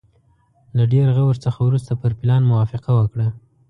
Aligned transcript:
له 0.77 0.83
ډېر 0.93 1.07
غور 1.17 1.35
څخه 1.45 1.59
وروسته 1.67 1.91
پر 2.01 2.11
پلان 2.19 2.41
موافقه 2.51 2.91
وکړه. 2.95 3.27